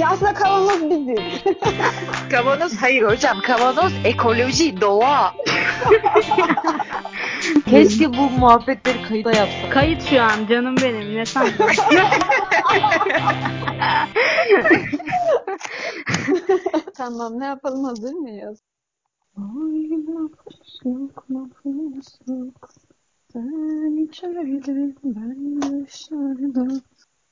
[0.00, 1.18] Ya aslında kavanoz biziz.
[2.30, 3.40] Kavanoz hayır hocam.
[3.40, 5.34] Kavanoz ekoloji, doğa.
[7.70, 9.72] Keşke bu muhabbetleri kayıda yapsak.
[9.72, 11.14] Kayıt şu an canım benim.
[11.16, 11.52] Ne sandın?
[16.94, 18.62] tamam ne yapalım hazır mıyız?
[23.32, 26.80] Sen içeride ben dışarıda.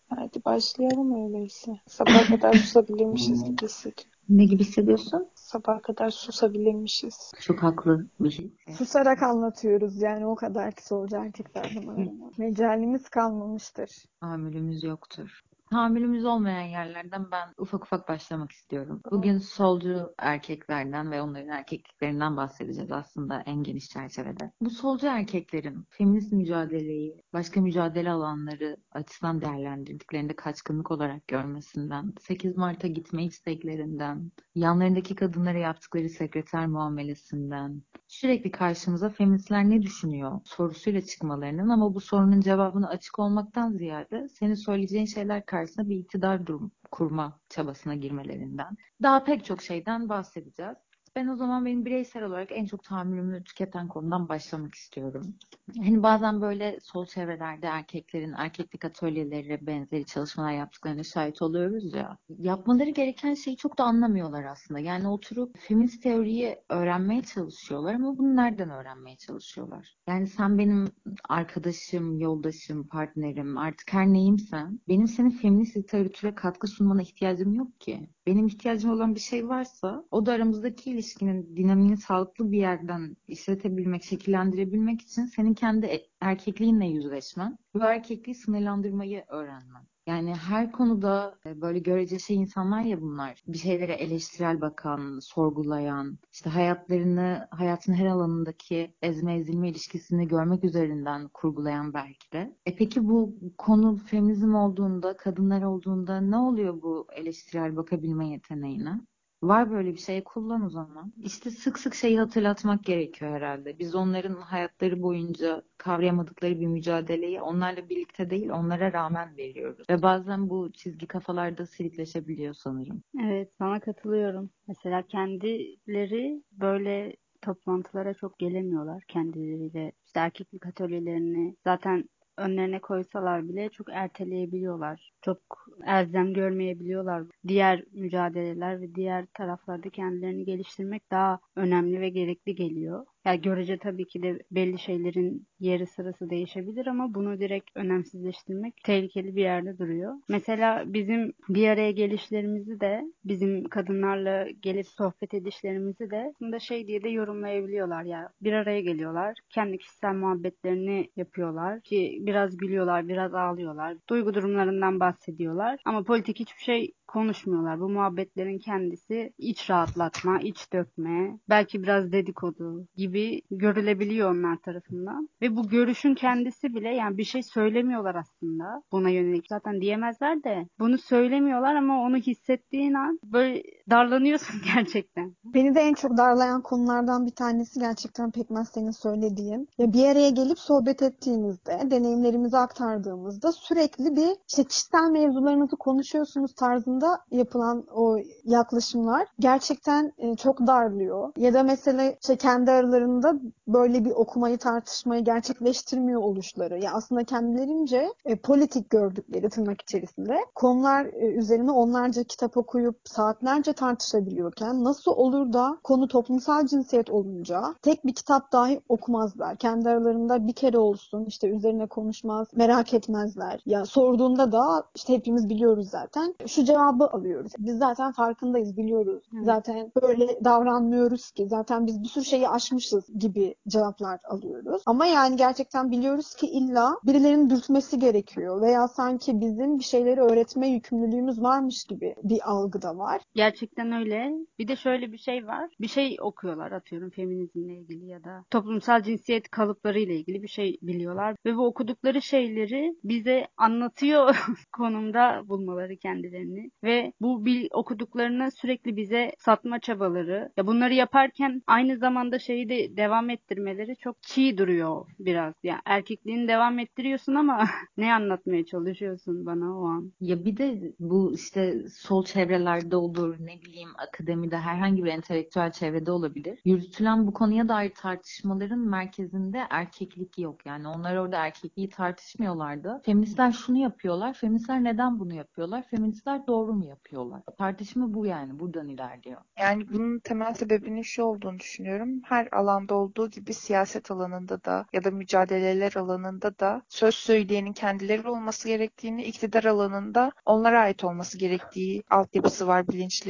[0.09, 1.81] Hadi başlayalım öyleyse.
[1.87, 4.11] Sabaha kadar susabilirmişiz gibi hissediyorum.
[4.29, 5.29] Ne gibi hissediyorsun?
[5.35, 7.33] Sabaha kadar susabilirmişiz.
[7.41, 8.53] Çok haklı bir şey.
[8.79, 12.31] Susarak anlatıyoruz yani o kadar ki solcu erkeklerden arama.
[12.39, 13.91] Mecalimiz kalmamıştır.
[14.21, 15.43] Tahammülümüz yoktur.
[15.71, 19.01] Tahammülümüz olmayan yerlerden ben ufak ufak başlamak istiyorum.
[19.11, 24.53] Bugün solcu erkeklerden ve onların erkekliklerinden bahsedeceğiz aslında en geniş çerçevede.
[24.61, 32.89] Bu solcu erkeklerin feminist mücadeleyi, başka mücadele alanları açısından değerlendirdiklerinde kaçkınlık olarak görmesinden, 8 Mart'a
[32.89, 41.95] gitme isteklerinden, yanlarındaki kadınlara yaptıkları sekreter muamelesinden, sürekli karşımıza feministler ne düşünüyor sorusuyla çıkmalarının ama
[41.95, 47.95] bu sorunun cevabını açık olmaktan ziyade senin söyleyeceğin şeyler karşısında bir iktidar durum kurma çabasına
[47.95, 48.77] girmelerinden.
[49.03, 50.88] Daha pek çok şeyden bahsedeceğiz.
[51.17, 55.35] Ben o zaman benim bireysel olarak en çok tahammülümü tüketen konudan başlamak istiyorum.
[55.77, 62.19] Hani bazen böyle sol çevrelerde erkeklerin erkeklik atölyeleri benzeri çalışmalar yaptıklarına şahit oluyoruz ya.
[62.39, 64.81] Yapmaları gereken şeyi çok da anlamıyorlar aslında.
[64.81, 69.97] Yani oturup feminist teoriyi öğrenmeye çalışıyorlar ama bunu nereden öğrenmeye çalışıyorlar?
[70.07, 70.89] Yani sen benim
[71.29, 78.09] arkadaşım, yoldaşım, partnerim artık her neyimsen benim senin feminist literatüre katkı sunmana ihtiyacım yok ki.
[78.29, 84.05] Benim ihtiyacım olan bir şey varsa o da aramızdaki ilişkinin dinamiğini sağlıklı bir yerden işletebilmek,
[84.05, 89.87] şekillendirebilmek için senin kendi erkekliğinle yüzleşmen ve erkekliği sınırlandırmayı öğrenmen.
[90.09, 93.43] Yani her konuda e, böyle görece şey insanlar ya bunlar.
[93.49, 101.29] Bir şeylere eleştirel bakan, sorgulayan, işte hayatlarını, hayatın her alanındaki ezme ezilme ilişkisini görmek üzerinden
[101.29, 102.57] kurgulayan belki de.
[102.67, 109.01] E peki bu konu feminizm olduğunda, kadınlar olduğunda ne oluyor bu eleştirel bakabilme yeteneğine?
[109.43, 111.13] Var böyle bir şey kullan o zaman.
[111.23, 113.79] İşte sık sık şeyi hatırlatmak gerekiyor herhalde.
[113.79, 119.87] Biz onların hayatları boyunca kavrayamadıkları bir mücadeleyi onlarla birlikte değil onlara rağmen veriyoruz.
[119.91, 123.03] Ve bazen bu çizgi kafalarda silikleşebiliyor sanırım.
[123.25, 124.51] Evet sana katılıyorum.
[124.69, 129.93] Mesela kendileri böyle toplantılara çok gelemiyorlar kendileriyle.
[130.07, 135.13] İşte erkeklik atölyelerini zaten önlerine koysalar bile çok erteleyebiliyorlar.
[135.23, 135.39] Çok
[135.87, 137.25] elzem görmeyebiliyorlar.
[137.49, 143.07] Diğer mücadeleler ve diğer taraflarda kendilerini geliştirmek daha önemli ve gerekli geliyor.
[143.25, 149.37] Yani görece tabii ki de belli şeylerin yeri sırası değişebilir ama bunu direkt önemsizleştirmek tehlikeli
[149.37, 150.15] bir yerde duruyor.
[150.29, 157.03] Mesela bizim bir araya gelişlerimizi de bizim kadınlarla gelip sohbet edişlerimizi de aslında şey diye
[157.03, 158.29] de yorumlayabiliyorlar ya.
[158.43, 159.39] Bir araya geliyorlar.
[159.51, 161.81] Kendi kişisel muhabbetlerini yapıyorlar.
[161.81, 163.97] Ki biraz gülüyorlar, biraz ağlıyorlar.
[164.09, 165.81] Duygu durumlarından bahsediyorlar.
[165.85, 167.81] Ama politik hiçbir şey konuşmuyorlar.
[167.81, 173.08] Bu muhabbetlerin kendisi iç rahatlatma, iç dökme, belki biraz dedikodu gibi
[173.51, 175.29] görülebiliyor onlar tarafından.
[175.43, 179.47] Ve bu görüşün kendisi bile yani bir şey söylemiyorlar aslında buna yönelik.
[179.49, 185.37] Zaten diyemezler de bunu söylemiyorlar ama onu hissettiğin an böyle darlanıyorsun gerçekten.
[185.45, 189.69] Beni de en çok darlayan konulardan bir tanesi gerçekten Pekmez senin söylediğin.
[189.79, 197.21] Ya bir araya gelip sohbet ettiğimizde, deneyimlerimizi aktardığımızda sürekli bir işte kişisel mevzularınızı konuşuyorsunuz tarzında
[197.31, 201.33] yapılan o yaklaşımlar gerçekten e, çok darlıyor.
[201.37, 203.35] Ya da mesela işte kendi aralarında
[203.69, 206.79] böyle bir okumayı tartışmayı gerçekleştirmiyor oluşları.
[206.79, 213.73] Ya aslında kendilerince e, politik gördükleri tırnak içerisinde konular e, üzerine onlarca kitap okuyup saatlerce
[213.79, 219.57] tartışabiliyorken nasıl olur da konu toplumsal cinsiyet olunca tek bir kitap dahi okumazlar.
[219.57, 223.61] Kendi aralarında bir kere olsun işte üzerine konuşmaz, merak etmezler.
[223.67, 226.35] Ya sorduğunda da işte hepimiz biliyoruz zaten.
[226.47, 227.53] Şu cevabı alıyoruz.
[227.59, 229.23] Biz zaten farkındayız, biliyoruz.
[229.31, 229.45] Hı.
[229.45, 231.47] Zaten böyle davranmıyoruz ki.
[231.49, 234.83] Zaten biz bir sürü şeyi aşmışız gibi cevaplar alıyoruz.
[234.87, 240.69] Ama yani gerçekten biliyoruz ki illa birilerinin dürtmesi gerekiyor veya sanki bizim bir şeyleri öğretme
[240.69, 243.21] yükümlülüğümüz varmış gibi bir algı da var.
[243.35, 244.33] Gerçek Gerçekten öyle.
[244.59, 245.71] Bir de şöyle bir şey var.
[245.81, 250.79] Bir şey okuyorlar atıyorum feminizmle ilgili ya da toplumsal cinsiyet kalıpları ile ilgili bir şey
[250.83, 254.37] biliyorlar ve bu okudukları şeyleri bize anlatıyor
[254.73, 261.99] konumda bulmaları kendilerini ve bu bil, okuduklarını sürekli bize satma çabaları ya bunları yaparken aynı
[261.99, 265.55] zamanda şeyi de devam ettirmeleri çok çiğ duruyor biraz.
[265.63, 267.67] Ya erkekliğini devam ettiriyorsun ama
[267.97, 270.13] ne anlatmaya çalışıyorsun bana o an?
[270.21, 276.11] Ya bir de bu işte sol çevrelerde olur, ne bileyim akademide herhangi bir entelektüel çevrede
[276.11, 276.61] olabilir.
[276.65, 280.67] Yürütülen bu konuya dair tartışmaların merkezinde erkeklik yok.
[280.67, 283.03] Yani onlar orada erkekliği tartışmıyorlardı.
[283.05, 284.35] Feministler şunu yapıyorlar.
[284.35, 285.85] Feministler neden bunu yapıyorlar?
[285.91, 287.43] Feministler doğru mu yapıyorlar?
[287.59, 288.59] Tartışma bu yani.
[288.59, 289.41] Buradan ilerliyor.
[289.59, 292.21] Yani bunun temel sebebinin şu olduğunu düşünüyorum.
[292.25, 298.29] Her alanda olduğu gibi siyaset alanında da ya da mücadeleler alanında da söz söyleyenin kendileri
[298.29, 302.89] olması gerektiğini, iktidar alanında onlara ait olması gerektiği altyapısı var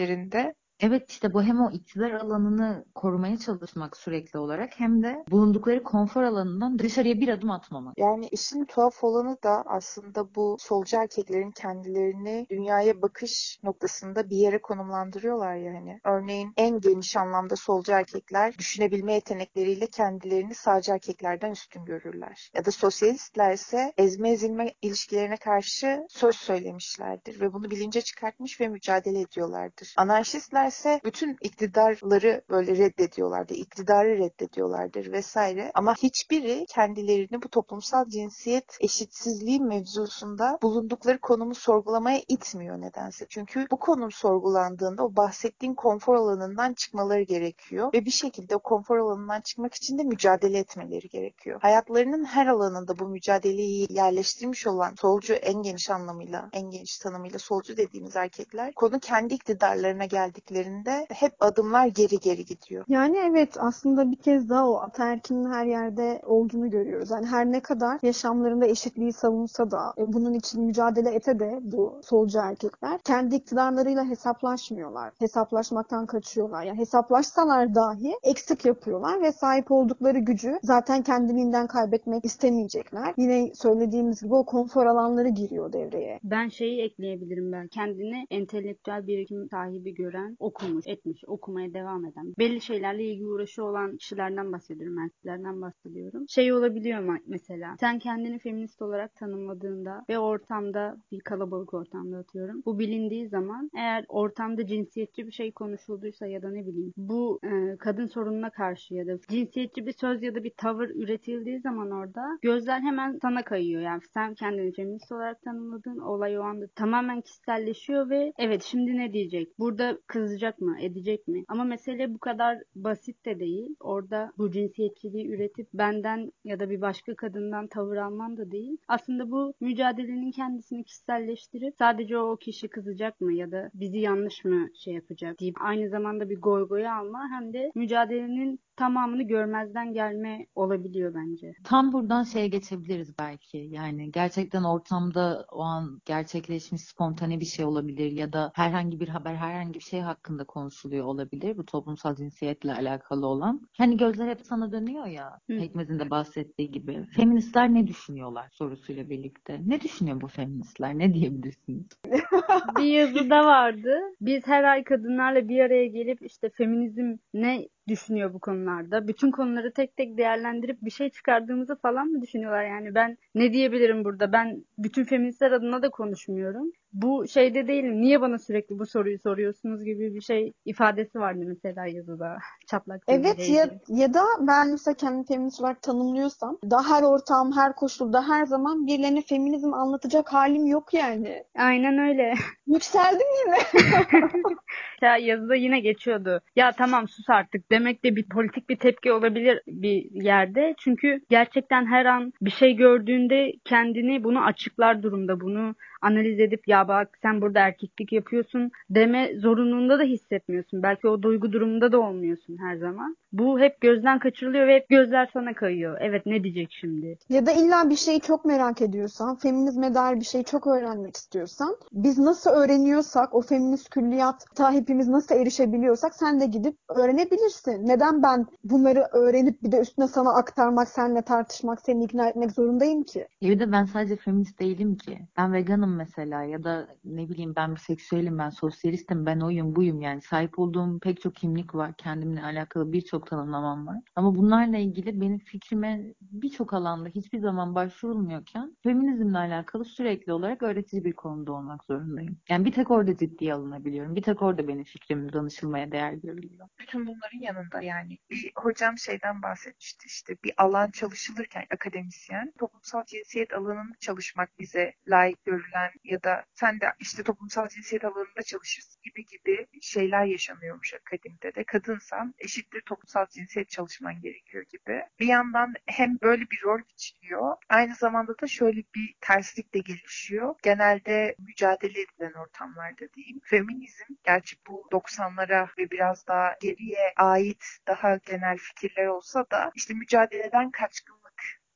[0.09, 0.55] bilinçlerinde.
[0.81, 6.23] Evet işte bu hem o iktidar alanını korumaya çalışmak sürekli olarak hem de bulundukları konfor
[6.23, 7.99] alanından dışarıya bir adım atmamak.
[7.99, 14.63] Yani işin tuhaf olanı da aslında bu solcu erkeklerin kendilerini dünyaya bakış noktasında bir yere
[14.63, 16.01] konumlandırıyorlar yani.
[16.05, 22.51] Örneğin en geniş anlamda solcu erkekler düşünebilme yetenekleriyle kendilerini sağcı erkeklerden üstün görürler.
[22.55, 28.69] Ya da sosyalistler ise ezme ezilme ilişkilerine karşı söz söylemişlerdir ve bunu bilince çıkartmış ve
[28.69, 29.95] mücadele ediyorlardır.
[29.97, 35.71] Anarşistler ise bütün iktidarları böyle reddediyorlardır, iktidarı reddediyorlardır vesaire.
[35.75, 43.27] Ama hiçbiri kendilerini bu toplumsal cinsiyet eşitsizliği mevzusunda bulundukları konumu sorgulamaya itmiyor nedense.
[43.29, 48.99] Çünkü bu konum sorgulandığında o bahsettiğin konfor alanından çıkmaları gerekiyor ve bir şekilde o konfor
[48.99, 51.61] alanından çıkmak için de mücadele etmeleri gerekiyor.
[51.63, 57.77] Hayatlarının her alanında bu mücadeleyi yerleştirmiş olan solcu en geniş anlamıyla, en geniş tanımıyla solcu
[57.77, 62.85] dediğimiz erkekler konu kendi iktidarlarına geldikleri geldiklerinde hep adımlar geri geri gidiyor.
[62.89, 67.11] Yani evet aslında bir kez daha o ataerkinin her yerde olduğunu görüyoruz.
[67.11, 72.01] Yani her ne kadar yaşamlarında eşitliği savunsa da e, bunun için mücadele ete de bu
[72.03, 75.13] solcu erkekler kendi iktidarlarıyla hesaplaşmıyorlar.
[75.19, 76.65] Hesaplaşmaktan kaçıyorlar.
[76.65, 83.15] Yani hesaplaşsalar dahi eksik yapıyorlar ve sahip oldukları gücü zaten kendiliğinden kaybetmek istemeyecekler.
[83.17, 86.21] Yine söylediğimiz gibi o konfor alanları giriyor devreye.
[86.25, 87.69] Ben şeyi ekleyebilirim ben.
[87.69, 93.97] Kendini entelektüel birikim sahibi gören, okumuş, etmiş, okumaya devam eden, belli şeylerle ilgi uğraşı olan
[93.97, 96.25] kişilerden bahsediyorum, erkeklerden bahsediyorum.
[96.29, 102.63] Şey olabiliyor mu mesela, sen kendini feminist olarak tanımladığında ve ortamda, bir kalabalık ortamda atıyorum,
[102.67, 107.77] bu bilindiği zaman eğer ortamda cinsiyetçi bir şey konuşulduysa ya da ne bileyim, bu e,
[107.77, 112.39] kadın sorununa karşı ya da cinsiyetçi bir söz ya da bir tavır üretildiği zaman orada
[112.43, 113.83] gözler hemen sana kayıyor.
[113.83, 119.13] Yani sen kendini feminist olarak tanımladığın olay o anda tamamen kişiselleşiyor ve evet şimdi ne
[119.13, 119.59] diyecek?
[119.59, 119.99] Burada
[120.39, 121.45] kızacak mı, edecek mi?
[121.49, 123.77] Ama mesele bu kadar basit de değil.
[123.81, 128.77] Orada bu cinsiyetçiliği üretip benden ya da bir başka kadından tavır alman da değil.
[128.89, 134.69] Aslında bu mücadelenin kendisini kişiselleştirip sadece o kişi kızacak mı ya da bizi yanlış mı
[134.75, 140.47] şey yapacak deyip aynı zamanda bir goy goya alma hem de mücadelenin tamamını görmezden gelme
[140.55, 141.55] olabiliyor bence.
[141.65, 143.59] Tam buradan şeye geçebiliriz belki.
[143.59, 149.35] Yani gerçekten ortamda o an gerçekleşmiş spontane bir şey olabilir ya da herhangi bir haber,
[149.35, 151.59] herhangi bir şey hakkında konuşuluyor olabilir.
[151.59, 153.61] Bu toplumsal cinsiyetle alakalı olan.
[153.79, 155.41] Hani gözler hep sana dönüyor ya.
[155.51, 155.59] Hı.
[155.59, 157.07] Pekmez'in de bahsettiği gibi.
[157.17, 159.61] Feministler ne düşünüyorlar sorusuyla birlikte.
[159.67, 160.99] Ne düşünüyor bu feministler?
[160.99, 161.87] Ne diyebilirsiniz?
[162.79, 164.01] bir yazıda vardı.
[164.21, 169.09] Biz her ay kadınlarla bir araya gelip işte feminizm ne düşünüyor bu konularda?
[169.09, 172.65] Bütün konuları tek tek değerlendirip bir şey çıkardığımızı falan mı düşünüyorlar?
[172.65, 174.33] Yani ben ne diyebilirim burada?
[174.33, 176.73] Ben bütün feministler adına da konuşmuyorum.
[176.93, 178.01] Bu şeyde değilim.
[178.01, 182.39] Niye bana sürekli bu soruyu soruyorsunuz gibi bir şey ifadesi vardı mesela yazıda.
[182.67, 187.75] Çatlak Evet ya, ya da ben mesela kendimi feminist olarak tanımlıyorsam da her ortam, her
[187.77, 191.45] koşulda, her zaman birilerine feminizm anlatacak halim yok yani.
[191.59, 192.35] Aynen öyle.
[192.67, 193.59] Yükseldim yine.
[195.03, 196.41] Ya yazıda yine geçiyordu.
[196.57, 200.75] Ya tamam sus artık demek de bir politik bir tepki olabilir bir yerde.
[200.79, 205.41] Çünkü gerçekten her an bir şey gördüğünde kendini bunu açıklar durumda.
[205.41, 210.83] Bunu analiz edip ya bak sen burada erkeklik yapıyorsun deme zorunluluğunda da hissetmiyorsun.
[210.83, 213.17] Belki o duygu durumunda da olmuyorsun her zaman.
[213.33, 215.99] Bu hep gözden kaçırılıyor ve hep gözler sana kayıyor.
[216.01, 217.19] Evet ne diyecek şimdi?
[217.29, 221.77] Ya da illa bir şeyi çok merak ediyorsan, feminizme dair bir şeyi çok öğrenmek istiyorsan,
[221.93, 227.87] biz nasıl öğreniyorsak, o feminist külliyata hepimiz nasıl erişebiliyorsak sen de gidip öğrenebilirsin.
[227.87, 233.03] Neden ben bunları öğrenip bir de üstüne sana aktarmak, seninle tartışmak, seni ikna etmek zorundayım
[233.03, 233.27] ki?
[233.43, 235.19] Bir de ben sadece feminist değilim ki.
[235.37, 239.77] Ben veganım kadınım mesela ya da ne bileyim ben bir seksüelim, ben sosyalistim, ben oyum,
[239.77, 241.93] buyum yani sahip olduğum pek çok kimlik var.
[241.99, 243.97] Kendimle alakalı birçok tanımlamam var.
[244.17, 251.05] Ama bunlarla ilgili benim fikrime birçok alanda hiçbir zaman başvurulmuyorken feminizmle alakalı sürekli olarak öğretici
[251.05, 252.39] bir konuda olmak zorundayım.
[252.49, 254.17] Yani bir tek orada ciddiye alınabiliyorum.
[254.17, 256.69] Bir tek orada benim fikrim danışılmaya değer görülüyor.
[256.81, 258.19] Bütün bunların yanında yani
[258.57, 265.78] hocam şeyden bahsetmişti işte bir alan çalışılırken akademisyen toplumsal cinsiyet alanını çalışmak bize layık görülen
[266.05, 271.65] ya da sen de işte toplumsal cinsiyet alanında çalışırsın gibi gibi şeyler yaşanıyormuş akademide de.
[271.65, 275.03] Kadınsan eşittir toplumsal cinsiyet çalışman gerekiyor gibi.
[275.21, 280.55] Bir yandan hem böyle bir rol biçiliyor aynı zamanda da şöyle bir terslik de gelişiyor.
[280.63, 283.41] Genelde mücadele edilen ortamlarda diyeyim.
[283.45, 289.95] Feminizm gerçi bu 90'lara ve biraz daha geriye ait daha genel fikirler olsa da işte
[289.95, 291.18] mücadeleden kaçkınlık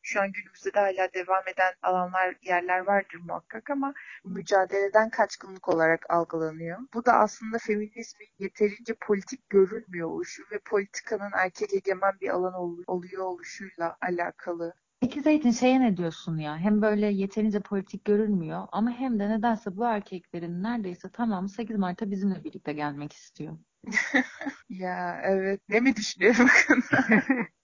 [0.03, 3.95] şu an günümüzde de hala devam eden alanlar, yerler vardır muhakkak ama
[4.25, 6.79] mücadeleden kaçkınlık olarak algılanıyor.
[6.95, 12.83] Bu da aslında feminizmin yeterince politik görülmüyor oluşu ve politikanın erkek egemen bir alan ol-
[12.87, 14.75] oluyor oluşuyla alakalı.
[15.01, 16.59] Peki Zeytin şeye ne diyorsun ya?
[16.59, 22.11] Hem böyle yeterince politik görülmüyor ama hem de nedense bu erkeklerin neredeyse tamamı 8 Mart'ta
[22.11, 23.59] bizimle birlikte gelmek istiyor.
[24.69, 25.61] Ya evet.
[25.69, 26.83] Ne mi düşünüyorum bakın.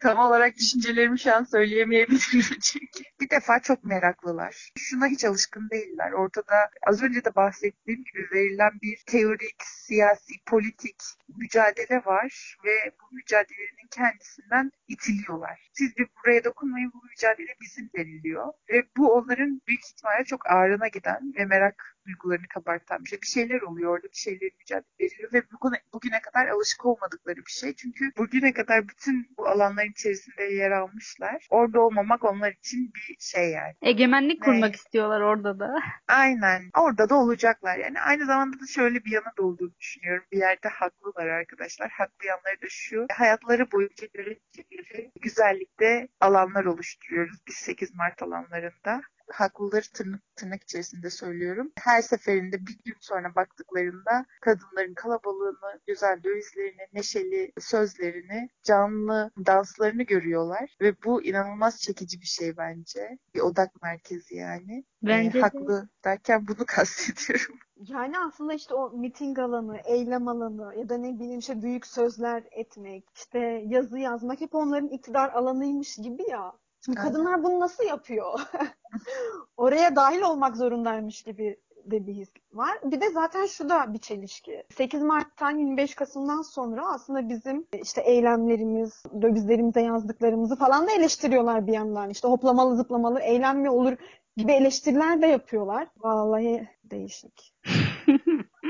[0.00, 3.04] Tam olarak düşüncelerimi şu an söyleyemeyebilirim çünkü.
[3.20, 4.70] Bir defa çok meraklılar.
[4.78, 6.12] Şuna hiç alışkın değiller.
[6.12, 10.96] Ortada az önce de bahsettiğim gibi verilen bir teorik, siyasi, politik
[11.36, 15.70] mücadele var ve bu mücadelenin kendisinden itiliyorlar.
[15.72, 18.52] Siz bir buraya dokunmayın bu mücadele bizim deniliyor.
[18.68, 23.20] Ve bu onların büyük ihtimalle çok ağrına giden ve merak duygularını kabartan bir şey.
[23.22, 27.50] Bir şeyler oluyor orada bir şeyler mücadele ediliyor ve bugüne, bugüne kadar alışık olmadıkları bir
[27.50, 27.74] şey.
[27.74, 31.46] Çünkü bugüne kadar bütün bu alanların içerisinde yer almışlar.
[31.50, 33.74] Orada olmamak onlar için bir şey yani.
[33.82, 35.74] Egemenlik kurmak istiyorlar orada da.
[36.08, 36.70] Aynen.
[36.78, 37.78] Orada da olacaklar.
[37.78, 40.24] Yani aynı zamanda da şöyle bir yanı da olduğunu düşünüyorum.
[40.32, 41.90] Bir yerde haklılar arkadaşlar.
[41.90, 43.06] Haklı yanları da şu.
[43.12, 47.38] Hayatları boyunca görecekleri güzellikte alanlar oluşturuyoruz.
[47.46, 51.72] Biz 8 Mart alanlarında haklıları tırnak, tırnak içerisinde söylüyorum.
[51.78, 60.76] Her seferinde bir gün sonra baktıklarında kadınların kalabalığını, güzel dövizlerini, neşeli sözlerini, canlı danslarını görüyorlar.
[60.80, 63.18] Ve bu inanılmaz çekici bir şey bence.
[63.34, 64.84] Bir odak merkezi yani.
[65.02, 65.40] Bence Ee, de.
[65.40, 67.58] haklı derken bunu kastediyorum.
[67.76, 72.44] Yani aslında işte o miting alanı, eylem alanı ya da ne bileyim işte büyük sözler
[72.50, 76.52] etmek, işte yazı yazmak hep onların iktidar alanıymış gibi ya.
[76.86, 78.40] Şimdi kadınlar bunu nasıl yapıyor?
[79.56, 82.78] Oraya dahil olmak zorundaymış gibi de bir his var.
[82.84, 84.64] Bir de zaten şu da bir çelişki.
[84.74, 91.72] 8 Mart'tan 25 Kasım'dan sonra aslında bizim işte eylemlerimiz, dövizlerimize yazdıklarımızı falan da eleştiriyorlar bir
[91.72, 92.10] yandan.
[92.10, 93.96] İşte hoplamalı zıplamalı eylem mi olur
[94.36, 95.88] gibi eleştiriler de yapıyorlar.
[95.96, 97.54] Vallahi değişik.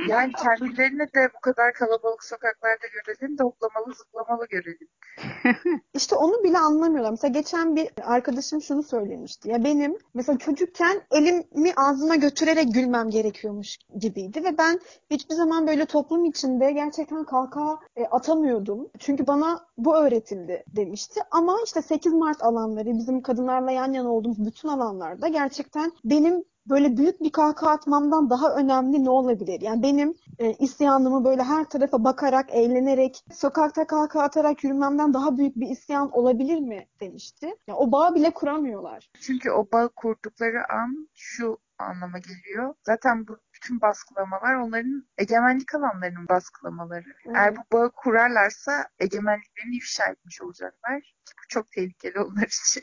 [0.08, 4.88] Yani kendilerini de bu kadar kalabalık sokaklarda görelim de hoplamalı zıplamalı görelim.
[5.94, 7.10] İşte onu bile anlamıyorlar.
[7.10, 9.50] Mesela geçen bir arkadaşım şunu söylemişti.
[9.50, 15.86] Ya benim mesela çocukken elimi ağzıma götürerek gülmem gerekiyormuş gibiydi ve ben hiçbir zaman böyle
[15.86, 18.88] toplum içinde gerçekten kahkaha e, atamıyordum.
[18.98, 21.20] Çünkü bana bu öğretildi demişti.
[21.30, 26.96] Ama işte 8 Mart alanları bizim kadınlarla yan yana olduğumuz bütün alanlarda gerçekten benim böyle
[26.96, 29.60] büyük bir kahkaha atmamdan daha önemli ne olabilir?
[29.60, 35.56] Yani benim e, isyanımı böyle her tarafa bakarak, eğlenerek, sokakta kahkaha atarak yürümemden daha büyük
[35.56, 37.54] bir isyan olabilir mi demişti.
[37.66, 39.10] Ya o bağı bile kuramıyorlar.
[39.20, 42.74] Çünkü o bağı kurdukları an şu anlama geliyor.
[42.82, 47.04] Zaten bu bütün baskılamalar onların egemenlik alanlarının baskılamaları.
[47.34, 51.14] Eğer bu bağı kurarlarsa egemenliklerini ifşa etmiş olacaklar.
[51.28, 52.82] Bu çok tehlikeli onlar için.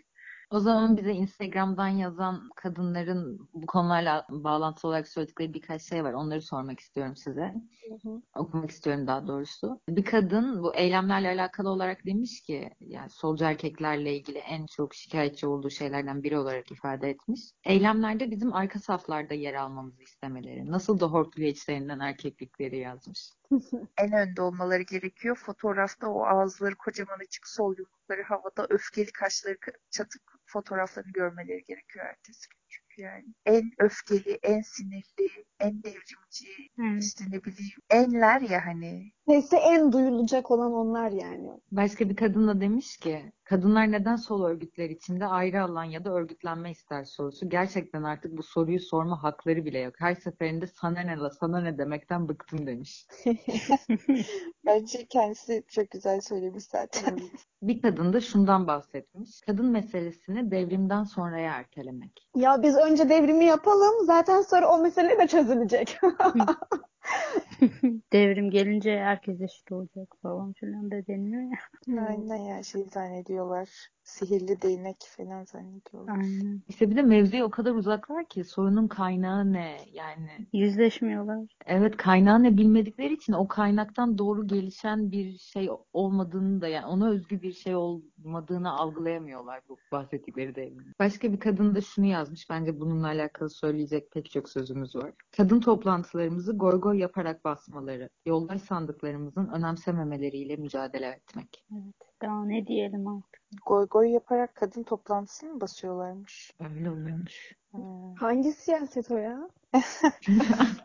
[0.54, 6.14] O zaman bize Instagram'dan yazan kadınların bu konularla bağlantılı olarak söyledikleri birkaç şey var.
[6.14, 7.54] Onları sormak istiyorum size.
[7.90, 8.22] Hı hı.
[8.36, 9.80] Okumak istiyorum daha doğrusu.
[9.90, 15.48] Bir kadın bu eylemlerle alakalı olarak demiş ki yani solcu erkeklerle ilgili en çok şikayetçi
[15.48, 17.42] olduğu şeylerden biri olarak ifade etmiş.
[17.66, 20.72] Eylemlerde bizim arka saflarda yer almamızı istemeleri.
[20.72, 23.30] Nasıl da hortluyor içlerinden erkeklikleri yazmış.
[23.98, 25.36] En önde olmaları gerekiyor.
[25.36, 29.58] Fotoğrafta o ağızları kocaman açık sol yumrukları havada öfkeli kaşları
[29.90, 32.60] çatık fotoğraflarını görmeleri gerekiyor ertesi gün.
[32.70, 36.48] Çünkü yani en öfkeli, en sinirli, en devrimci,
[36.80, 37.04] Evet.
[37.04, 41.50] işte ne bileyim enler ya hani Sesi en duyulacak olan onlar yani.
[41.72, 46.14] Başka bir kadın da demiş ki kadınlar neden sol örgütler içinde ayrı alan ya da
[46.14, 47.50] örgütlenme ister sorusu.
[47.50, 49.94] Gerçekten artık bu soruyu sorma hakları bile yok.
[49.98, 53.08] Her seferinde sana ne la sana ne demekten bıktım demiş.
[54.66, 57.20] Bence kendisi çok güzel söylemiş zaten.
[57.62, 59.42] Bir kadın da şundan bahsetmiş.
[59.42, 62.30] Kadın meselesini devrimden sonraya ertelemek.
[62.36, 65.98] Ya biz önce devrimi yapalım zaten sonra o mesele de çözülecek.
[68.14, 72.06] Devrim gelince herkes eşit olacak falan filan da deniyor ya.
[72.08, 73.70] Aynen ya şey zannediyorlar.
[74.04, 76.14] Sihirli değnek falan zannediyorlar.
[76.14, 76.62] Aynen.
[76.68, 79.78] İşte bir de mevzuya o kadar uzaklar ki sorunun kaynağı ne?
[79.94, 81.48] Yani Yüzleşmiyorlar.
[81.66, 87.10] evet kaynağı ne bilmedikleri için o kaynaktan doğru gelişen bir şey olmadığını da yani ona
[87.10, 90.94] özgü bir şey olmadığını algılayamıyorlar bu bahsettikleri devrimin.
[91.00, 92.50] Başka bir kadın da şunu yazmış.
[92.50, 95.12] Bence bununla alakalı söyleyecek pek çok sözümüz var.
[95.38, 101.66] Kadın toplantılarımızı goy goy yaparak basmaları, yoldaş sandıklarımızın önemsememeleriyle mücadele etmek.
[101.72, 101.96] Evet.
[102.22, 103.42] Daha ne diyelim artık.
[103.66, 106.52] Goy goy yaparak kadın toplantısını mı basıyorlarmış?
[106.60, 107.54] Öyle oluyormuş.
[107.72, 108.16] Hmm.
[108.16, 109.50] Hangi siyaset o ya?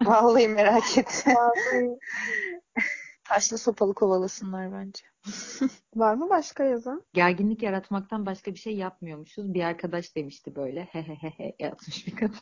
[0.04, 1.34] Vallahi merak ettim.
[1.36, 1.98] Vallahi
[3.28, 5.02] Taşlı sopalı kovalasınlar bence.
[5.94, 7.02] var mı başka yazan?
[7.12, 9.54] Gerginlik yaratmaktan başka bir şey yapmıyormuşuz.
[9.54, 10.84] Bir arkadaş demişti böyle.
[10.84, 12.38] He he he he yazmış bir kadın.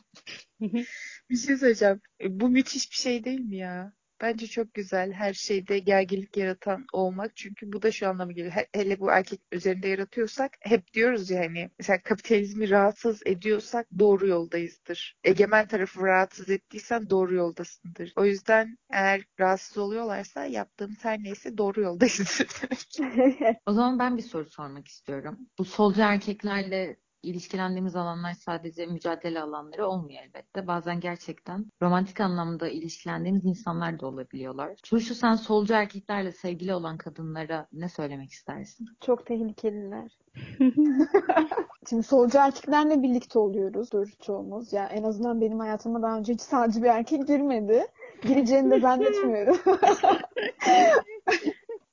[1.29, 2.01] Bir şey söyleyeceğim.
[2.23, 3.93] E, Bu müthiş bir şey değil mi ya?
[4.21, 7.35] Bence çok güzel her şeyde gerginlik yaratan olmak.
[7.37, 8.53] Çünkü bu da şu anlama geliyor.
[8.53, 14.27] He- Hele bu erkek üzerinde yaratıyorsak hep diyoruz ya hani mesela kapitalizmi rahatsız ediyorsak doğru
[14.27, 15.17] yoldayızdır.
[15.23, 18.13] Egemen tarafı rahatsız ettiysen doğru yoldasındır.
[18.15, 23.59] O yüzden eğer rahatsız oluyorlarsa yaptığımız her neyse doğru yoldayızdır demek.
[23.65, 25.39] O zaman ben bir soru sormak istiyorum.
[25.57, 30.67] Bu solcu erkeklerle ilişkilendiğimiz alanlar sadece mücadele alanları olmuyor elbette.
[30.67, 34.75] Bazen gerçekten romantik anlamda ilişkilendiğimiz insanlar da olabiliyorlar.
[34.83, 38.87] Turşu sen solcu erkeklerle sevgili olan kadınlara ne söylemek istersin?
[39.01, 40.17] Çok tehlikeliler.
[41.89, 44.73] Şimdi solcu erkeklerle birlikte oluyoruzdur çoğumuz.
[44.73, 47.85] Ya en azından benim hayatıma daha önce hiç sağcı bir erkek girmedi.
[48.21, 49.57] Gireceğini de zannetmiyorum.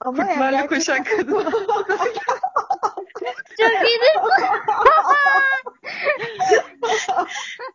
[0.01, 1.53] Ama yani Kurtlarla gerçekten- koşan kadın.
[3.61, 3.99] Çok iyi.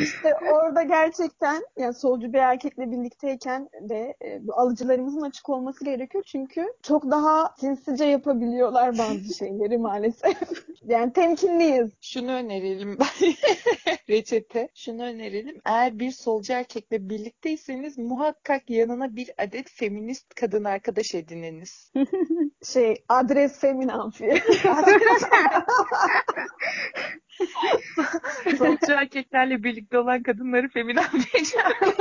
[0.00, 6.24] İşte orada gerçekten yani solcu bir erkekle birlikteyken de e, bu alıcılarımızın açık olması gerekiyor.
[6.26, 10.36] Çünkü çok daha sinsice yapabiliyorlar bazı şeyleri maalesef.
[10.86, 11.90] Yani temkinliyiz.
[12.00, 13.32] Şunu önerelim ben.
[14.08, 14.68] Reçete.
[14.74, 15.60] Şunu önerelim.
[15.64, 21.92] Eğer bir solcu erkekle birlikteyseniz muhakkak yanına bir adet feminist kadın arkadaş edininiz.
[22.72, 24.42] Şey adres femin amfi.
[28.58, 31.96] solcu erkeklerle birlikte olan kadınları feminen diyeceğim.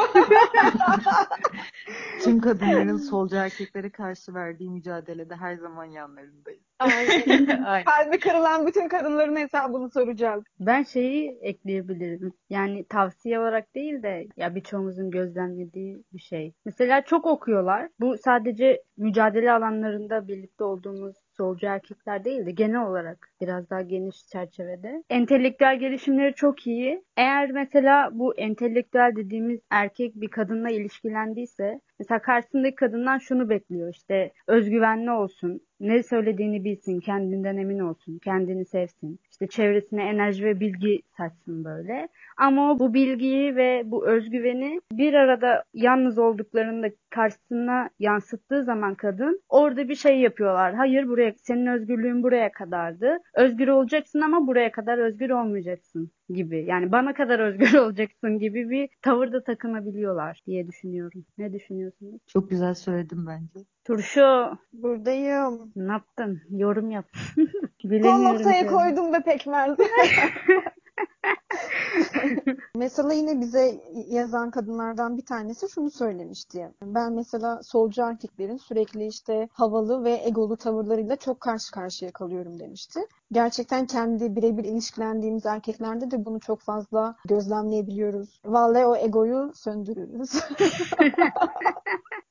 [2.23, 6.63] Tüm kadınların solcu erkeklere karşı verdiği mücadelede her zaman yanlarındayız.
[6.79, 7.63] Aynen.
[7.65, 7.85] Aynen.
[7.85, 10.43] Kalbi kırılan bütün kadınların hesabını soracağız.
[10.59, 12.33] Ben şeyi ekleyebilirim.
[12.49, 16.53] Yani tavsiye olarak değil de ya birçoğumuzun gözlemlediği bir şey.
[16.65, 17.89] Mesela çok okuyorlar.
[17.99, 24.27] Bu sadece mücadele alanlarında birlikte olduğumuz solcu erkekler değil de genel olarak biraz daha geniş
[24.27, 25.03] çerçevede.
[25.09, 27.03] Entelektüel gelişimleri çok iyi.
[27.17, 34.31] Eğer mesela bu entelektüel dediğimiz erkek bir kadınla ilişkilendiyse mesela karşısındaki kadından şunu bekliyor işte
[34.47, 39.19] özgüvenli olsun, ne söylediğini bilsin, kendinden emin olsun, kendini sevsin.
[39.31, 42.07] İşte çevresine enerji ve bilgi saçsın böyle.
[42.37, 49.41] Ama o bu bilgiyi ve bu özgüveni bir arada yalnız olduklarında karşısına yansıttığı zaman kadın
[49.49, 50.73] orada bir şey yapıyorlar.
[50.73, 53.17] Hayır buraya senin özgürlüğün buraya kadardı.
[53.33, 56.65] Özgür olacaksın ama buraya kadar özgür olmayacaksın gibi.
[56.67, 61.25] Yani bana kadar özgür olacaksın gibi bir tavırda takınabiliyorlar diye düşünüyorum.
[61.37, 62.21] Ne düşünüyorsunuz?
[62.27, 63.65] Çok güzel söyledim bence.
[63.83, 65.71] Turşu Buradayım.
[65.75, 66.41] ne yaptın?
[66.49, 67.05] Yorum yap.
[68.01, 68.67] Son seni.
[68.67, 69.77] koydum be pekmez.
[72.75, 76.71] Mesela yine bize yazan kadınlardan bir tanesi şunu söylemişti.
[76.81, 82.99] Ben mesela solcu erkeklerin sürekli işte havalı ve egolu tavırlarıyla çok karşı karşıya kalıyorum demişti.
[83.31, 88.39] Gerçekten kendi birebir ilişkilendiğimiz erkeklerde de bunu çok fazla gözlemleyebiliyoruz.
[88.45, 90.31] Vallahi o egoyu söndürürüz.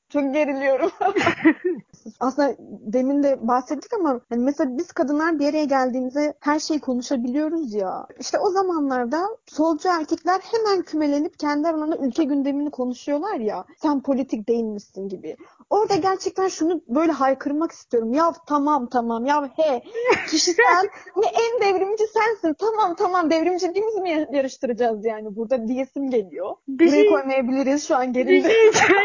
[0.09, 0.91] çok geriliyorum.
[2.19, 7.73] Aslında demin de bahsettik ama hani mesela biz kadınlar bir araya geldiğimizde her şeyi konuşabiliyoruz
[7.73, 8.07] ya.
[8.19, 13.65] İşte o zamanlarda solcu erkekler hemen kümelenip kendi aralarında ülke gündemini konuşuyorlar ya.
[13.81, 15.35] Sen politik değil misin gibi.
[15.69, 18.13] Orada gerçekten şunu böyle haykırmak istiyorum.
[18.13, 19.83] Ya tamam tamam ya he
[20.29, 22.53] kişisel ve en devrimci sensin.
[22.53, 26.55] Tamam tamam devrimciliğimizi mi yarıştıracağız yani burada diyesim geliyor.
[26.67, 28.47] Bir Burayı şey, koymayabiliriz şu an bir gerildi.
[28.47, 28.71] şey?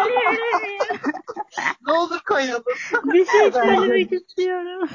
[1.86, 2.62] Ne olur koyalım.
[3.04, 4.88] Bir şey söylemek istiyorum.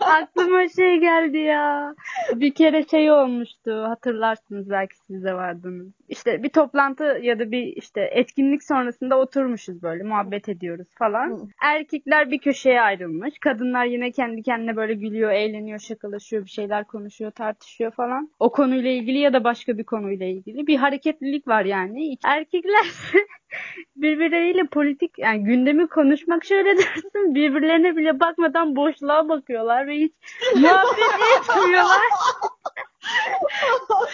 [0.00, 1.94] Aklıma şey geldi ya.
[2.34, 3.84] Bir kere şey olmuştu.
[3.88, 5.86] Hatırlarsınız belki siz de vardınız.
[6.08, 11.30] İşte bir toplantı ya da bir işte etkinlik sonrasında oturmuşuz böyle muhabbet ediyoruz falan.
[11.30, 11.46] Hı.
[11.62, 13.38] Erkekler bir köşeye ayrılmış.
[13.38, 18.30] Kadınlar yine kendi kendine böyle gülüyor, eğleniyor, şakalaşıyor, bir şeyler konuşuyor, tartışıyor falan.
[18.38, 22.16] O konuyla ilgili ya da başka bir konuyla ilgili bir hareketlilik var yani.
[22.24, 22.86] Erkekler
[23.96, 30.12] birbirleriyle politik yani gündemi konuşmak şöyle dersin birbirlerine bile bakmadan boşluğa bakıyorlar ve hiç
[30.56, 30.98] muhabbet
[31.38, 32.00] etmiyorlar.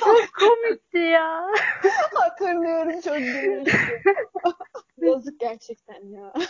[0.01, 1.47] Çok komikti ya.
[2.15, 3.73] Hatırlıyorum çok gerildi.
[5.03, 6.33] Yazık gerçekten ya.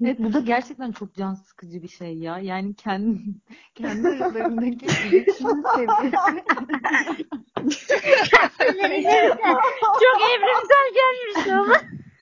[0.00, 2.38] Evet bu da gerçekten çok can sıkıcı bir şey ya.
[2.38, 3.20] Yani kendi
[3.74, 6.16] kendi aralarındaki iletişim seviyesi.
[10.02, 11.76] Çok evrimsel gelmiş ama.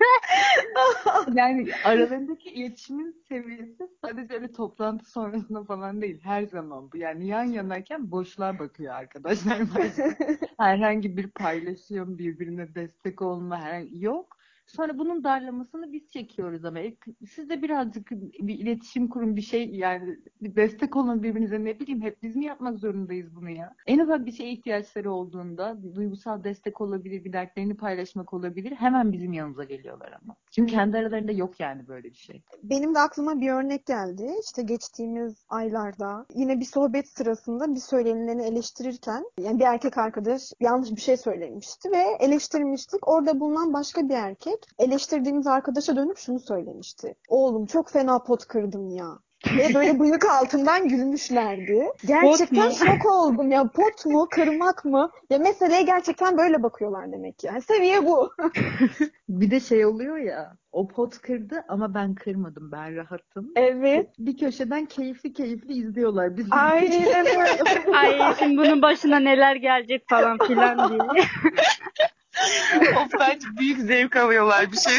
[1.35, 6.21] Yani aralarındaki iletişimin seviyesi sadece öyle toplantı sonrasında falan değil.
[6.23, 6.97] Her zaman bu.
[6.97, 9.59] Yani yan yanayken boşluğa bakıyor arkadaşlar.
[10.59, 14.39] herhangi bir paylaşım, birbirine destek olma herhangi yok.
[14.67, 16.97] Sonra bunun darlamasını biz çekiyoruz ama E,
[17.31, 22.03] siz de birazcık bir iletişim kurun bir şey yani bir destek olun birbirinize ne bileyim
[22.03, 23.75] hep biz mi yapmak zorundayız bunu ya?
[23.87, 28.73] En ufak bir şeye ihtiyaçları olduğunda duygusal destek olabilir, bir dertlerini paylaşmak olabilir.
[28.73, 30.37] Hemen bizim yanımıza geliyorlar ama.
[30.51, 32.43] Çünkü kendi aralarında yok yani böyle bir şey.
[32.63, 34.31] Benim de aklıma bir örnek geldi.
[34.45, 40.91] İşte geçtiğimiz aylarda yine bir sohbet sırasında bir söylenileni eleştirirken yani bir erkek arkadaş yanlış
[40.91, 43.09] bir şey söylemişti ve eleştirmiştik.
[43.09, 47.15] Orada bulunan başka bir erkek eleştirdiğimiz arkadaşa dönüp şunu söylemişti.
[47.29, 49.19] Oğlum çok fena pot kırdın ya.
[49.59, 51.89] Ve böyle bıyık altından gülmüşlerdi.
[52.07, 53.69] Gerçekten şok oldum ya.
[53.69, 55.11] Pot mu, kırmak mı?
[55.31, 57.47] Ya meseleye gerçekten böyle bakıyorlar demek ki.
[57.47, 58.31] Yani seviye bu.
[59.29, 63.53] Bir de şey oluyor ya o pot kırdı ama ben kırmadım ben rahatım.
[63.57, 64.09] Evet.
[64.19, 66.49] Bir köşeden keyifli keyifli izliyorlar bizi.
[66.51, 67.97] Aynen öyle.
[67.97, 71.25] Ay şimdi bunun başına neler gelecek falan filan diye.
[72.97, 74.99] of bence büyük zevk alıyorlar bir şey.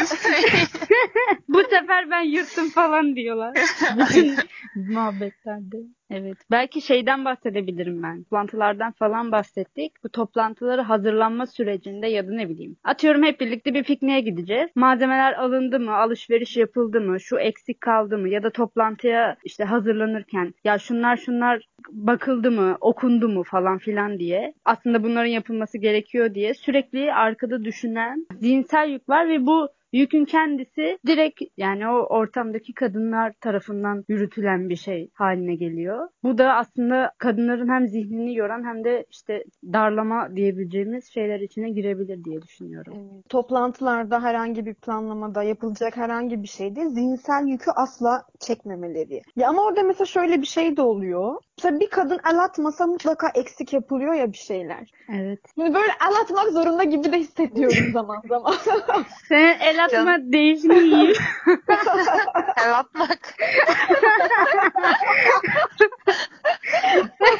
[1.48, 3.54] Bu sefer ben yırttım falan diyorlar.
[3.98, 4.36] Bütün
[4.74, 5.76] muhabbetlerde.
[6.10, 6.38] Evet.
[6.50, 8.22] Belki şeyden bahsedebilirim ben.
[8.22, 9.92] Toplantılardan falan bahsettik.
[10.04, 12.76] Bu toplantıları hazırlanma sürecinde ya da ne bileyim.
[12.84, 14.70] Atıyorum hep birlikte bir pikniğe gideceğiz.
[14.74, 15.96] Malzemeler alındı mı?
[15.96, 17.20] Alışveriş yapıldı mı?
[17.20, 18.28] Şu eksik kaldı mı?
[18.28, 22.76] Ya da toplantıya işte hazırlanırken ya şunlar şunlar bakıldı mı?
[22.80, 23.42] Okundu mu?
[23.42, 24.54] Falan filan diye.
[24.64, 30.98] Aslında bunların yapılması gerekiyor diye sürekli arkada düşünen zihinsel yük var ve bu Yükün kendisi
[31.06, 35.95] direkt yani o ortamdaki kadınlar tarafından yürütülen bir şey haline geliyor.
[36.22, 42.24] Bu da aslında kadınların hem zihnini yoran hem de işte darlama diyebileceğimiz şeyler içine girebilir
[42.24, 42.92] diye düşünüyorum.
[42.96, 43.28] Evet.
[43.28, 49.22] Toplantılarda herhangi bir planlamada yapılacak herhangi bir şeyde zihinsel yükü asla çekmemeleri.
[49.36, 51.34] Ya ama orada mesela şöyle bir şey de oluyor.
[51.58, 54.90] Mesela bir kadın el atmasa mutlaka eksik yapılıyor ya bir şeyler.
[55.08, 55.40] Evet.
[55.54, 58.54] Şimdi böyle el atmak zorunda gibi de hissediyorum zaman zaman.
[59.28, 61.14] Senin el atma değişimi iyi.
[62.66, 63.34] El atmak.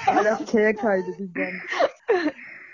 [0.07, 1.61] Arapçaya kaydedeceğim.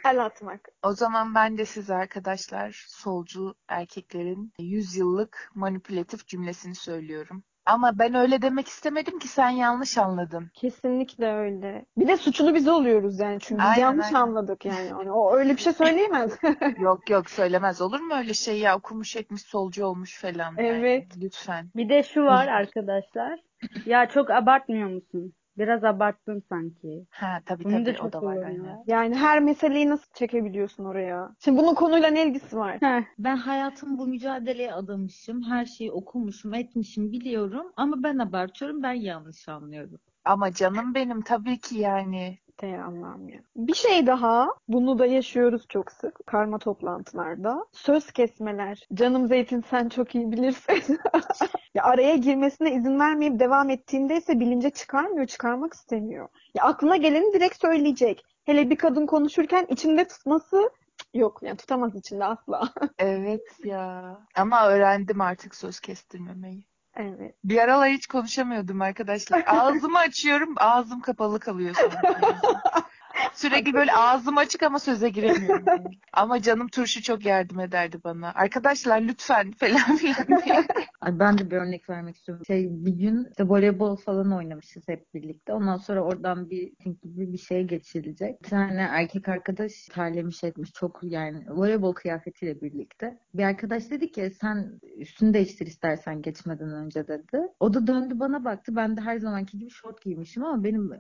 [0.05, 0.69] el atmak.
[0.83, 7.45] O zaman ben de size arkadaşlar solcu erkeklerin 100 yıllık manipülatif cümlesini söylüyorum.
[7.67, 10.51] Ama ben öyle demek istemedim ki sen yanlış anladın.
[10.55, 11.85] Kesinlikle öyle.
[11.97, 14.21] Bir de suçlu biz oluyoruz yani çünkü biz Aynen, yanlış aynen.
[14.21, 15.13] anladık yani.
[15.13, 16.39] O öyle bir şey söyleyemez.
[16.79, 20.57] Yok yok söylemez olur mu öyle şey ya okumuş etmiş solcu olmuş falan.
[20.57, 21.07] Yani Evet.
[21.23, 21.71] lütfen.
[21.77, 23.41] Bir de şu var arkadaşlar.
[23.87, 25.35] Ya çok abartmıyor musun?
[25.59, 27.07] Biraz abarttın sanki.
[27.11, 28.85] Ha tabii Bunu da tabii çok o da var aynen.
[28.87, 31.35] Yani her meseleyi nasıl çekebiliyorsun oraya?
[31.39, 32.77] Şimdi bunun konuyla ne ilgisi var?
[32.81, 35.43] Heh, Ben hayatımı bu mücadeleye adamışım.
[35.43, 37.73] Her şeyi okumuşum, etmişim, biliyorum.
[37.77, 40.01] Ama ben abartıyorum, ben yanlış anlıyorum.
[40.25, 42.39] Ama canım benim tabii ki yani.
[42.63, 43.41] Allah'ım ya.
[43.57, 47.67] Bir şey daha, bunu da yaşıyoruz çok sık karma toplantılarda.
[47.73, 48.87] Söz kesmeler.
[48.95, 50.99] Canım Zeytin sen çok iyi bilirsin.
[51.75, 56.29] ya araya girmesine izin vermeyip devam ettiğinde ise bilince çıkarmıyor, çıkarmak istemiyor.
[56.55, 58.25] Ya aklına geleni direkt söyleyecek.
[58.45, 60.71] Hele bir kadın konuşurken içinde tutması
[61.15, 62.73] Yok yani tutamaz içinde asla.
[62.99, 64.19] Evet ya.
[64.37, 66.65] Ama öğrendim artık söz kestirmemeyi.
[66.97, 67.35] Evet.
[67.45, 69.45] Bir aralar hiç konuşamıyordum arkadaşlar.
[69.47, 71.77] Ağzımı açıyorum, ağzım kapalı kalıyor.
[73.35, 75.65] Sürekli böyle ağzım açık ama söze giremiyorum.
[76.13, 78.33] Ama canım turşu çok yardım ederdi bana.
[78.35, 80.67] Arkadaşlar lütfen falan filan diye.
[81.01, 82.45] Ay ben de bir örnek vermek istiyorum.
[82.47, 85.53] Şey bir gün işte voleybol falan oynamışız hep birlikte.
[85.53, 86.73] Ondan sonra oradan bir
[87.03, 88.43] gibi bir şey geçirilecek.
[88.43, 93.19] Bir tane erkek arkadaş terlemiş etmiş çok yani voleybol kıyafetiyle birlikte.
[93.35, 97.43] Bir arkadaş dedi ki sen üstünü değiştir istersen geçmeden önce dedi.
[97.61, 98.77] O da döndü bana baktı.
[98.77, 100.91] Ben de her zamanki gibi şort giymişim ama benim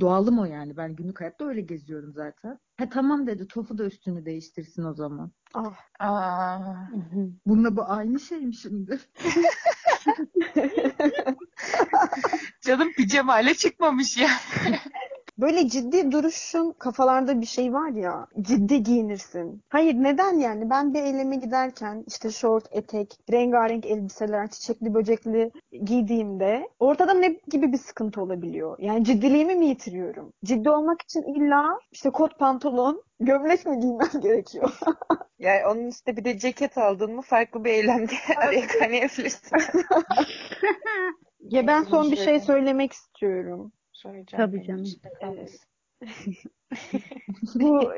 [0.00, 0.76] doğalım o yani.
[0.76, 2.58] Ben günlük hayatta öyle geziyorum zaten.
[2.78, 3.46] Ha tamam dedi.
[3.48, 5.32] Tofu da üstünü değiştirsin o zaman.
[5.54, 5.74] Ah.
[5.98, 6.74] Aa,
[7.46, 9.00] Bununla bu aynı şey mi şimdi?
[12.60, 14.30] canım pijamale çıkmamış ya.
[15.38, 18.26] Böyle ciddi duruşun kafalarda bir şey var ya.
[18.40, 19.62] Ciddi giyinirsin.
[19.68, 20.70] Hayır neden yani?
[20.70, 25.50] Ben bir eyleme giderken işte şort, etek, rengarenk elbiseler, çiçekli böcekli
[25.84, 28.76] giydiğimde ortada ne gibi bir sıkıntı olabiliyor?
[28.78, 30.32] Yani ciddiliğimi mi yitiriyorum?
[30.44, 34.70] Ciddi olmak için illa işte kot pantolon, gömlek mi giymem gerekiyor?
[35.38, 39.58] Yani onun üstüne bir de ceket aldın mı farklı bir eylemde araya kaynayabilirsin.
[41.50, 43.72] Ya ben son bir şey söylemek istiyorum.
[44.06, 44.82] Söyleyeceğim Tabii canım.
[44.84, 45.10] işte.
[47.54, 47.92] Bu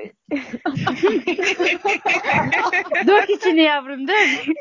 [3.07, 4.47] Dök içini yavrum dök.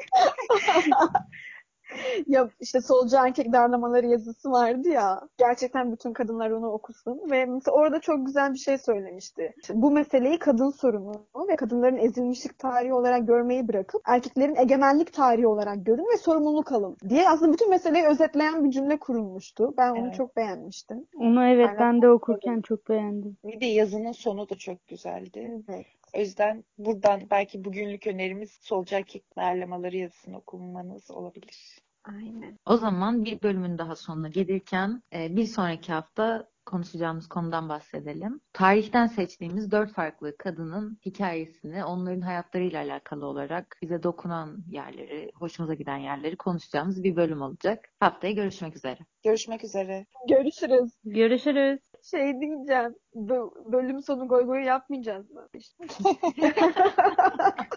[2.27, 5.21] Ya işte solcu erkek darlamaları yazısı vardı ya.
[5.37, 7.21] Gerçekten bütün kadınlar onu okusun.
[7.31, 9.53] Ve mesela orada çok güzel bir şey söylemişti.
[9.61, 11.13] İşte bu meseleyi kadın sorunu
[11.49, 16.97] ve kadınların ezilmişlik tarihi olarak görmeyi bırakıp erkeklerin egemenlik tarihi olarak görün ve sorumluluk alın
[17.09, 19.73] diye aslında bütün meseleyi özetleyen bir cümle kurulmuştu.
[19.77, 20.15] Ben onu Evet.
[20.15, 21.05] çok beğenmiştim.
[21.15, 21.79] Onu evet Aynen.
[21.79, 23.37] ben de okurken çok beğendim.
[23.43, 25.63] Bir de yazının sonu da çok güzeldi.
[25.69, 25.85] Evet.
[26.13, 31.79] O yüzden buradan belki bugünlük önerimiz solcu erkek darlamaları yazısını okumanız olabilir.
[32.03, 32.57] Aynen.
[32.65, 38.41] O zaman bir bölümün daha sonuna gelirken e, bir sonraki hafta konuşacağımız konudan bahsedelim.
[38.53, 45.97] Tarihten seçtiğimiz dört farklı kadının hikayesini, onların hayatlarıyla alakalı olarak bize dokunan yerleri, hoşumuza giden
[45.97, 47.89] yerleri konuşacağımız bir bölüm olacak.
[47.99, 48.99] Haftaya görüşmek üzere.
[49.23, 50.05] Görüşmek üzere.
[50.29, 50.91] Görüşürüz.
[51.05, 51.79] Görüşürüz.
[52.11, 52.95] Şey diyeceğim.
[53.15, 55.47] bö- bölüm sonu goy goy yapmayacağız mı?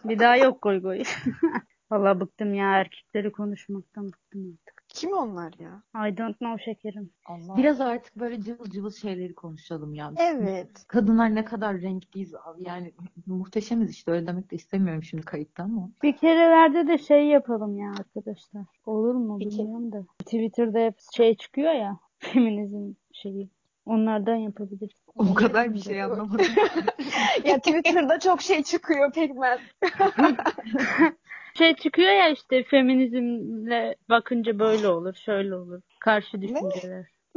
[0.04, 1.02] Bir daha yok goy goy.
[1.90, 4.84] Valla bıktım ya erkekleri konuşmaktan bıktım artık.
[4.88, 5.82] Kim onlar ya?
[6.08, 7.10] I don't know şekerim.
[7.26, 7.56] Allah.
[7.56, 10.12] Biraz artık böyle cıvıl cıvıl şeyleri konuşalım ya.
[10.16, 10.84] Evet.
[10.88, 12.62] Kadınlar ne kadar renkliyiz abi.
[12.68, 12.92] Yani
[13.26, 15.90] muhteşemiz işte öyle demek de istemiyorum şimdi kayıtta ama.
[16.02, 18.64] Bir kerelerde de şey yapalım ya arkadaşlar.
[18.86, 19.58] Olur mu Peki.
[19.58, 20.04] bilmiyorum da.
[20.18, 21.98] Twitter'da hep şey çıkıyor ya.
[22.18, 23.50] Feminizm şeyi.
[23.86, 24.98] Onlardan yapabiliriz.
[25.14, 26.46] O kadar bir şey anlamadım.
[27.44, 29.60] Ya Twitter'da çok şey çıkıyor pekmez.
[31.58, 35.82] Şey çıkıyor ya işte feminizmle bakınca böyle olur, şöyle olur.
[36.00, 37.06] Karşı düşünceler.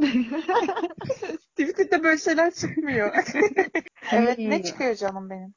[1.56, 3.14] Twitter'da böyle şeyler çıkmıyor.
[4.12, 5.54] evet ne çıkıyor canım benim?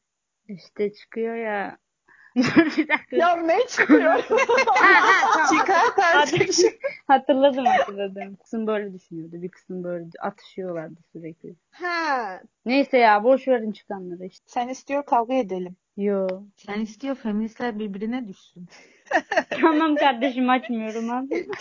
[0.47, 1.77] İşte çıkıyor ya.
[2.37, 3.15] Dur bir dakika.
[3.15, 4.13] Ya ne çıkıyor?
[4.67, 5.47] Ha, ha, tamam.
[6.25, 6.79] Çıkar şey.
[7.07, 8.35] Hatırladım hatırladım.
[8.35, 9.41] Kısım böyle düşünüyordu.
[9.41, 11.55] Bir kısım böyle atışıyorlardı sürekli.
[11.71, 12.41] ha.
[12.65, 14.45] Neyse ya boş verin çıkanları işte.
[14.47, 15.75] Sen istiyor kavga edelim.
[15.97, 16.27] Yo.
[16.55, 18.67] Sen istiyor feministler birbirine düşsün.
[19.61, 21.47] Tamam kardeşim açmıyorum abi.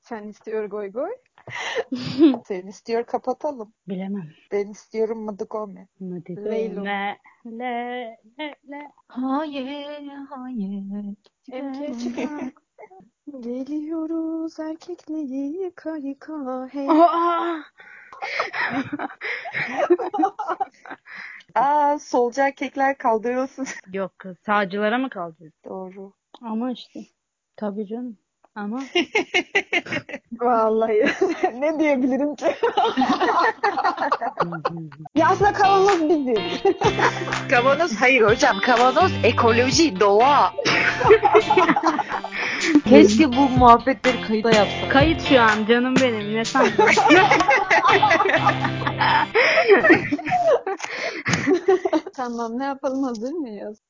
[0.00, 1.10] Sen istiyor goy goy.
[2.46, 3.74] Sen istiyor kapatalım.
[3.88, 4.28] Bilemem.
[4.52, 5.88] Ben istiyorum mıdıkome.
[5.98, 6.84] Hadi Leylo.
[6.84, 8.18] Le, le,
[8.70, 8.90] le.
[9.08, 9.66] Hayır,
[10.28, 11.14] hayır.
[11.98, 12.52] Çıkar.
[13.40, 16.88] Geliyoruz erkekliği yıka yıka hey.
[16.90, 17.62] Aa!
[21.54, 23.66] Aa solcu erkekler kaldırılsın.
[23.92, 25.52] Yok kız sağcılara mı kalacağız?
[25.64, 26.12] Doğru.
[26.42, 27.00] Ama işte.
[27.56, 28.18] Tabii canım.
[28.56, 28.80] Ama
[30.40, 31.04] Vallahi
[31.60, 32.46] ne diyebilirim ki?
[35.14, 36.42] ya aslında kavanoz bizim.
[37.50, 38.60] Kavanoz hayır hocam.
[38.60, 40.52] Kavanoz ekoloji, doğa.
[42.88, 44.90] Keşke bu muhabbetleri kayıda yapsak.
[44.90, 46.34] kayıt şu an canım benim.
[46.34, 46.72] Ne sandın?
[52.16, 53.86] Tamam ne yapalım hazır mıyız?